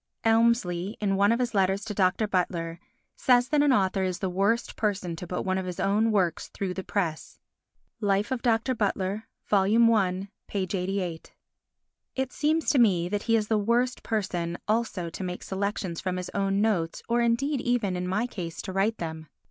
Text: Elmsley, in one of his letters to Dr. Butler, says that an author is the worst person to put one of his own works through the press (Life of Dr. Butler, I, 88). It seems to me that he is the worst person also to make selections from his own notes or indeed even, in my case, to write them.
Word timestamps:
Elmsley, 0.23 0.97
in 0.99 1.15
one 1.15 1.31
of 1.31 1.37
his 1.37 1.53
letters 1.53 1.85
to 1.85 1.93
Dr. 1.93 2.27
Butler, 2.27 2.79
says 3.15 3.49
that 3.49 3.61
an 3.61 3.71
author 3.71 4.01
is 4.01 4.17
the 4.17 4.31
worst 4.31 4.75
person 4.75 5.15
to 5.15 5.27
put 5.27 5.45
one 5.45 5.59
of 5.59 5.67
his 5.67 5.79
own 5.79 6.11
works 6.11 6.47
through 6.47 6.73
the 6.73 6.83
press 6.83 7.37
(Life 7.99 8.31
of 8.31 8.41
Dr. 8.41 8.73
Butler, 8.73 9.27
I, 9.51 10.25
88). 10.51 11.35
It 12.15 12.33
seems 12.33 12.67
to 12.71 12.79
me 12.79 13.09
that 13.09 13.21
he 13.29 13.35
is 13.35 13.47
the 13.47 13.59
worst 13.59 14.01
person 14.01 14.57
also 14.67 15.11
to 15.11 15.23
make 15.23 15.43
selections 15.43 16.01
from 16.01 16.17
his 16.17 16.31
own 16.33 16.61
notes 16.61 17.03
or 17.07 17.21
indeed 17.21 17.61
even, 17.61 17.95
in 17.95 18.07
my 18.07 18.25
case, 18.25 18.59
to 18.63 18.73
write 18.73 18.97
them. 18.97 19.27